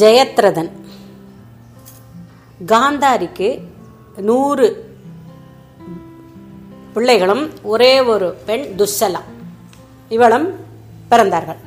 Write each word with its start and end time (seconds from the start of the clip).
ஜெயத்ரதன். 0.00 0.70
காந்தாரிக்கு 2.66 3.48
நூறு 4.16 4.66
பிள்ளைகளும் 6.92 7.50
ஒரே 7.62 8.00
ஒரு 8.00 8.36
பெண் 8.46 8.66
துஸ்ஸலா. 8.78 9.20
இவளும் 10.08 10.48
பிறந்தார்கள். 11.10 11.60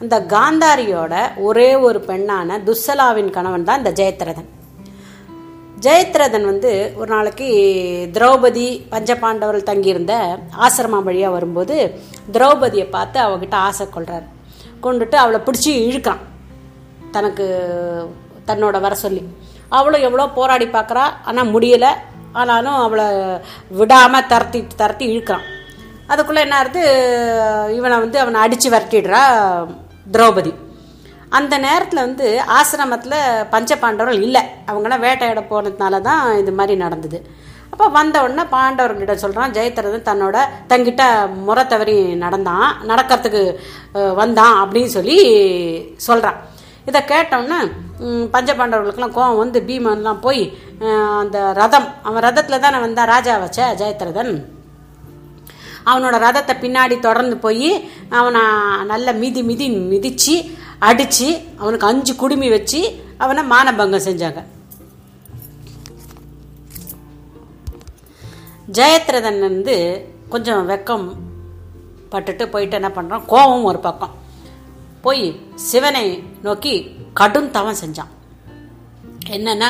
அந்த 0.00 0.20
காந்தாரியோட 0.20 1.14
ஒரே 1.36 1.74
ஒரு 1.76 1.98
பெண்ணான 2.06 2.58
துஸ்ஸலாவின் 2.68 3.30
கணவன் 3.30 3.64
தான் 3.64 3.84
இந்த 3.84 3.92
ஜெயத்ரதன். 4.02 4.48
ஜெயத்ரதன் 5.80 6.44
வந்து 6.44 6.92
ஒரு 6.96 7.10
நாளைக்கு 7.14 7.48
திரௌபதி 8.12 8.66
பஞ்சபாண்டவர்கள் 8.90 9.68
தங்கியிருந்த 9.70 10.38
ஆசிரமம் 10.58 11.02
வழியாக 11.02 11.32
வரும்போது 11.32 12.00
திரௌபதியை 12.32 12.90
பார்த்து 12.90 13.20
அவகிட்ட 13.20 13.54
ஆசை 13.54 13.86
கொள்றாரு. 13.86 14.26
கொண்டுட்டு 14.82 15.14
அவளை 15.14 15.40
பிடிச்சி 15.40 15.68
இழுக்கிறான். 15.88 16.34
தனக்கு 17.16 17.46
தன்னோட 18.50 18.76
வர 18.86 18.94
சொல்லி. 19.04 19.22
அவளும் 19.78 20.06
எவ்வளோ 20.08 20.26
போராடி 20.38 20.66
பார்க்குறா 20.76 21.04
ஆனால் 21.28 21.52
முடியலை. 21.54 21.92
ஆனாலும் 22.40 22.78
அவளை 22.84 23.06
விடாமல் 23.78 24.28
தரத்தி 24.32 24.60
தரத்தி 24.80 25.04
இழுக்கிறான். 25.12 25.46
அதுக்குள்ளே 26.12 26.42
என்ன 26.44 26.56
ஆகுது? 26.60 26.82
இவனை 27.78 27.96
வந்து 28.04 28.18
அவனை 28.24 28.38
அடித்து 28.44 28.68
விரட்டிடுறா 28.74 29.22
திரௌபதி. 30.14 30.52
அந்த 31.38 31.54
நேரத்தில் 31.64 32.04
வந்து 32.06 32.26
ஆசிரமத்தில் 32.58 33.16
பஞ்ச 33.54 33.70
பாண்டவர்கள் 33.82 34.24
இல்லை. 34.26 34.42
அவங்களாம் 34.70 35.04
வேட்டையாட 35.06 35.42
போனதுனால 35.52 36.00
தான் 36.08 36.22
இது 36.42 36.52
மாதிரி 36.58 36.74
நடந்தது. 36.84 37.18
அப்போ 37.72 37.86
வந்த 37.96 38.16
உடனே 38.24 38.44
பாண்டவர்கிட்ட 38.52 39.14
சொல்கிறான் 39.22 39.54
ஜெயத்ரதன் 39.56 40.08
தன்னோட 40.10 40.36
தங்கிட்ட 40.70 41.02
முறை 41.46 41.64
தவறி 41.72 41.96
நடந்தான் 42.24 42.68
நடக்கிறதுக்கு 42.90 43.42
வந்தான் 44.20 44.54
அப்படின்னு 44.62 44.92
சொல்லி 44.98 45.18
சொல்கிறான் 46.06 46.38
இதை 46.90 47.00
கேட்டோன்னே 47.12 47.58
பஞ்சபாண்டவர்களுக்கெல்லாம் 48.34 49.16
கோவம் 49.16 49.40
வந்து 49.42 49.58
பீமன்லாம் 49.68 50.24
போய் 50.26 50.42
அந்த 51.20 51.38
ரதம் 51.60 51.88
அவன் 52.08 52.24
ரதத்தில் 52.26 52.64
தானே 52.64 52.78
வந்தான் 52.84 53.10
ராஜா 53.14 53.34
வச்ச 53.44 53.68
ஜெயத்ரதன். 53.80 54.34
அவனோட 55.90 56.16
ரதத்தை 56.26 56.54
பின்னாடி 56.64 56.96
தொடர்ந்து 57.06 57.36
போய் 57.44 57.70
அவனை 58.18 58.42
நல்ல 58.92 59.12
மிதி 59.22 59.42
மிதி 59.50 59.66
மிதிச்சு 59.92 60.34
அடித்து 60.88 61.28
அவனுக்கு 61.60 61.88
அஞ்சு 61.90 62.12
குடுமி 62.22 62.48
வச்சு 62.56 62.80
அவனை 63.24 63.42
மானபங்கம் 63.52 64.06
செஞ்சாங்க. 64.08 64.40
ஜெயத்ரதன் 68.78 69.40
வந்து 69.48 69.76
கொஞ்சம் 70.34 70.62
வெக்கம் 70.72 71.06
பட்டுட்டு 72.12 72.44
போயிட்டு 72.54 72.78
என்ன 72.80 72.90
பண்ணுறான் 72.96 73.26
கோபம் 73.32 73.68
ஒரு 73.70 73.80
பக்கம். 73.86 74.14
போய் 75.04 75.24
சிவனை 75.70 76.06
நோக்கி 76.46 76.74
கடும் 77.20 77.50
தவம் 77.56 77.80
செஞ்சான். 77.82 78.12
என்னென்னா 79.36 79.68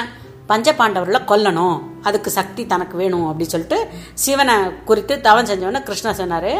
பஞ்ச 0.50 0.72
பாண்டவர்களை 0.78 1.20
கொல்லணும். 1.30 1.78
அதுக்கு 2.08 2.30
சக்தி 2.38 2.62
தனக்கு 2.72 2.96
வேணும் 3.00 3.28
அப்படி 3.28 3.46
சொல்லிட்டு 3.52 3.78
சிவனை 4.24 4.56
குறித்து 4.88 5.14
தவம் 5.26 5.48
செஞ்சவொன்னே 5.50 5.80
கிருஷ்ணன் 5.88 6.20
சொன்னார். 6.20 6.52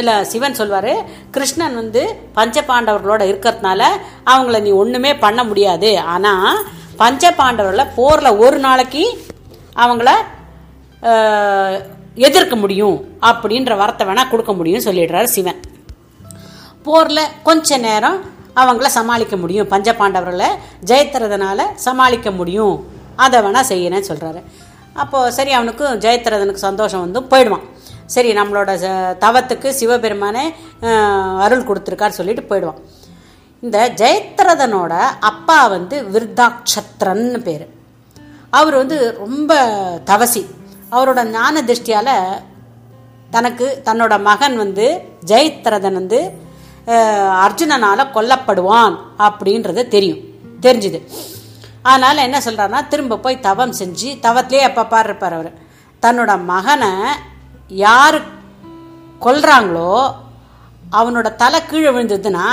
இல்லை 0.00 0.14
சிவன் 0.32 0.58
சொல்வார் 0.58 0.92
கிருஷ்ணன் 1.34 1.78
வந்து 1.80 2.02
பஞ்ச 2.38 2.64
பாண்டவர்களோட 2.70 3.22
இருக்கிறதுனால 3.30 3.82
அவங்கள 4.32 4.60
நீ 4.66 4.72
ஒன்றுமே 4.82 5.12
பண்ண 5.24 5.40
முடியாது. 5.50 5.90
ஆனால் 6.14 6.60
பஞ்ச 7.02 7.32
பாண்டவர்களை 7.40 7.86
போரில் 7.98 8.38
ஒரு 8.44 8.58
நாளைக்கு 8.66 9.04
அவங்கள 9.84 10.10
எதிர்க்க 12.28 12.54
முடியும். 12.62 12.96
அப்படின்ற 13.28 13.74
வரத்தை 13.82 14.06
வேணால் 14.08 14.30
கொடுக்க 14.32 14.52
முடியும்னு 14.58 14.88
சொல்லிடுறாரு 14.88 15.28
சிவன். 15.36 15.60
போரில் 16.82 17.28
கொஞ்ச 17.42 17.76
நேரம் 17.76 18.20
அவங்கள 18.56 18.86
சமாளிக்க 18.86 19.36
முடியும். 19.36 19.68
பஞ்ச 19.68 19.92
பாண்டவர்களை 19.92 20.46
ஜெயத்திரதனால் 20.84 21.74
சமாளிக்க 21.74 22.30
முடியும். 22.30 22.86
அதை 23.16 23.40
வேணால் 23.40 23.68
செய்யறேன்னு 23.68 24.04
சொல்கிறாரு 24.08 24.42
அப்போது 24.92 25.32
சரி 25.32 25.52
அவனுக்கு 25.52 25.88
ஜெயத்ரதனுக்கு 25.88 26.54
சந்தோஷம் 26.54 27.00
வந்து 27.00 27.22
போயிடுவான். 27.22 27.62
சரி 28.06 28.32
நம்மளோட 28.32 28.70
ச- 28.76 29.16
தவத்துக்கு 29.18 29.70
சிவபெருமானே 29.70 30.54
அருள் 31.38 31.64
கொடுத்துருக்காரு 31.64 32.08
சொல்லிட்டு 32.08 32.42
போயிடுவான். 32.42 32.78
இந்த 33.60 33.92
ஜெயத்ரதனோட 33.94 34.98
அப்பா 35.20 35.66
வந்து 35.66 36.02
விருத்தாட்சத்திரன்னு 36.02 37.38
பேர். 37.38 37.68
அவர் 38.50 38.74
வந்து 38.74 39.16
ரொம்ப 39.18 39.54
தவசி. 40.04 40.46
அவரோட 40.92 41.24
ஞான 41.24 41.62
திருஷ்டியால் 41.62 42.42
தனக்கு 43.30 43.82
தன்னோட 43.84 44.20
மகன் 44.20 44.56
வந்து 44.56 45.02
ஜெயத்ரதன் 45.26 45.92
வந்து 45.92 46.50
அர்ஜுனனால 47.44 48.06
கொல்லப்படுவான் 48.16 48.94
அப்படின்றது 49.26 49.82
தெரியும். 49.94 50.22
தெரிஞ்சுது. 50.64 51.00
அதனால் 51.90 52.24
என்ன 52.26 52.38
சொல்கிறாருன்னா 52.44 52.80
திரும்ப 52.92 53.18
போய் 53.24 53.44
தவம் 53.46 53.74
செஞ்சு 53.80 54.08
தவத்திலே 54.26 54.60
எப்போ 54.68 54.82
பாடுறப்பார் 54.92 55.36
அவர். 55.38 55.50
தன்னோட 56.02 56.32
மகனை 56.52 56.92
யார் 57.86 58.18
கொல்றாங்களோ 59.26 59.92
அவனோட 60.98 61.28
தலை 61.42 61.60
கீழே 61.66 61.90
விழுந்ததுன்னா 61.90 62.46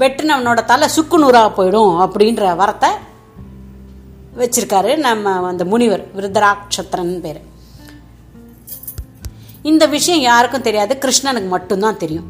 வெட்டினவனோட 0.00 0.60
தலை 0.64 0.88
சுக்கு 0.96 1.16
நூறாக 1.18 1.48
போயிடும் 1.56 1.94
அப்படின்ற 2.04 2.42
வரத்தை 2.62 2.90
வச்சிருக்காரு 4.40 4.92
நம்ம 5.06 5.32
அந்த 5.50 5.64
முனிவர் 5.64 6.04
விருதராட்சத்திரன் 6.16 7.14
பேர். 7.24 7.40
இந்த 9.62 9.84
விஷயம் 9.86 10.20
யாருக்கும் 10.20 10.66
தெரியாது. 10.66 10.92
கிருஷ்ணனுக்கு 11.02 11.50
மட்டும்தான் 11.56 12.00
தெரியும். 12.02 12.28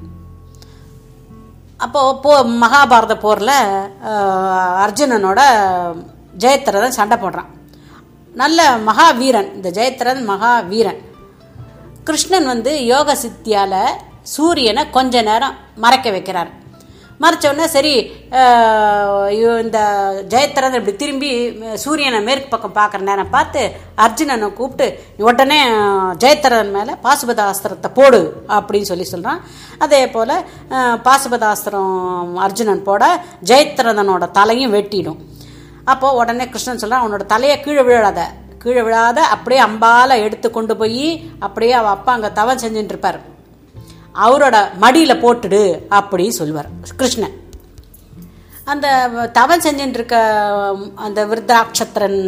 அப்போது 1.84 2.18
போ 2.24 2.32
மகாபாரத 2.62 3.14
போரில் 3.24 3.56
அர்ஜுனனோட 4.84 5.40
ஜெயத்திரதன் 6.42 6.98
சண்டை 6.98 7.16
போடுறான். 7.18 7.50
நல்ல 8.42 8.76
மகாவீரன் 8.88 9.48
இந்த 9.54 9.68
ஜெயத்ரதன் 9.78 10.28
மகாவீரன். 10.32 11.00
கிருஷ்ணன் 12.04 12.50
வந்து 12.52 12.72
யோக 12.92 13.16
சித்தியால் 13.22 13.82
சூரியனை 14.34 14.90
கொஞ்ச 14.90 15.22
நேரம் 15.22 15.56
மறைக்க 15.76 16.10
வைக்கிறார். 16.10 16.50
மறைச்சோடனே 17.22 17.66
சரி 17.76 17.94
இந்த 19.64 19.78
ஜெயத்திரன் 20.32 20.76
இப்படி 20.78 20.94
திரும்பி 21.02 21.30
சூரியனை 21.82 22.20
மேற்கு 22.28 22.48
பக்கம் 22.52 22.76
பார்க்குற 22.78 23.00
நேரம் 23.08 23.32
பார்த்து 23.34 23.62
அர்ஜுனனை 24.04 24.48
கூப்பிட்டு 24.58 24.86
உடனே 25.28 25.58
ஜெயத்திரன் 26.22 26.74
மேலே 26.76 26.92
பாசுபதாஸ்திரத்தை 27.06 27.90
போடு 27.98 28.20
அப்படின்னு 28.58 28.90
சொல்லி 28.90 29.06
சொல்கிறான் 29.12 29.42
அதே 29.86 30.02
போல் 30.14 30.34
பாசுபதாஸ்திரம் 31.08 32.38
அர்ஜுனன் 32.46 32.86
போட 32.88 33.04
ஜெயத்திரதனோட 33.50 34.24
தலையும் 34.38 34.74
வெட்டிடும். 34.76 35.20
அப்போது 35.92 36.18
உடனே 36.20 36.46
கிருஷ்ணன் 36.52 36.80
சொல்கிறான் 36.82 37.02
அவனோட 37.02 37.24
தலையை 37.34 37.56
கீழே 37.66 37.82
விழாத. 37.88 38.20
கீழே 38.62 38.82
விழாத 38.86 39.18
அப்படியே 39.34 39.60
அம்பால 39.66 40.16
எடுத்து 40.24 40.48
கொண்டு 40.56 40.74
போய் 40.80 41.06
அப்படியே 41.46 41.74
அவள் 41.78 41.94
அப்பா 41.96 42.10
அங்கே 42.16 42.30
தவம் 42.40 42.62
செஞ்சுட்டு 42.64 42.92
இருப்பார். 42.94 43.20
அவரோட 44.14 44.56
மடியில் 44.82 45.22
போட்டுடு 45.22 45.62
அப்படி 45.98 46.24
சொல்லுவார் 46.38 46.68
கிருஷ்ணன். 46.96 47.36
அந்த 48.72 48.88
தவம் 49.36 49.62
செஞ்சுட்டு 49.64 49.98
இருக்க 49.98 50.16
அந்த 51.06 51.20
விருத்தாட்சத்திரன் 51.26 52.18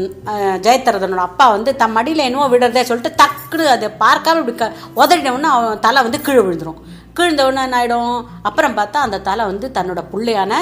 ஜெயத்திரதனோட 0.65 1.23
அப்பா 1.27 1.47
வந்து 1.51 1.71
தம் 1.83 1.95
மடியில் 1.97 2.27
என்னவோ 2.27 2.47
விடுறதே 2.53 2.83
சொல்லிட்டு 2.89 3.19
டக்குனு 3.21 3.67
அதை 3.75 3.89
பார்க்காம 4.05 4.41
இப்படி 4.43 4.55
க 4.55 4.67
உதறினவுடனே 5.01 5.51
அவன் 5.57 5.85
தலை 5.87 6.03
வந்து 6.03 6.21
கீழே 6.21 6.43
விழுந்துடும் 6.47 6.81
கீழ்ந்த 7.19 7.47
உடனே 7.47 7.63
என்ன 7.63 7.79
ஆகிடும் 7.81 8.17
அப்புறம் 8.43 8.77
பார்த்தா 8.77 9.05
அந்த 9.07 9.21
தலை 9.21 9.45
வந்து 9.45 9.69
தன்னோட 9.75 10.03
பிள்ளையான 10.13 10.53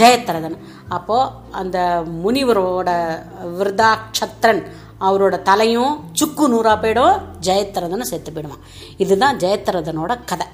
ஜெயத்திரதன். 0.00 0.56
அப்போது 0.88 1.30
அந்த 1.60 1.78
முனிவரோட 2.24 2.90
விருதாட்சத்திரன் 3.58 4.62
அவரோட 5.00 5.36
தலையும் 5.42 5.94
சுக்கு 6.12 6.44
நூறாக 6.48 6.76
போயிடும் 6.82 7.16
ஜெயத்திரதனும் 7.46 8.10
செத்து 8.10 8.32
போயிடுவான். 8.32 8.62
இதுதான் 8.96 9.36
ஜெயத்திரதனோட 9.36 10.12
கதை. 10.24 10.46